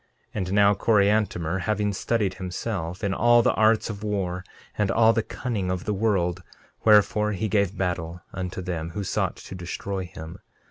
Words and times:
13:16 0.33 0.37
And 0.37 0.53
now 0.53 0.73
Coriantumr, 0.73 1.59
having 1.59 1.93
studied, 1.93 2.33
himself, 2.33 3.03
in 3.03 3.13
all 3.13 3.43
the 3.43 3.53
arts 3.53 3.87
of 3.87 4.01
war 4.03 4.43
and 4.75 4.89
all 4.89 5.13
the 5.13 5.21
cunning 5.21 5.69
of 5.69 5.83
the 5.85 5.93
world, 5.93 6.41
wherefore 6.83 7.33
he 7.33 7.47
gave 7.47 7.77
battle 7.77 8.23
unto 8.33 8.63
them 8.63 8.89
who 8.97 9.03
sought 9.03 9.35
to 9.35 9.53
destroy 9.53 10.05
him. 10.05 10.39